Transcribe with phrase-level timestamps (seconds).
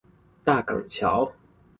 [0.43, 1.31] 大港橋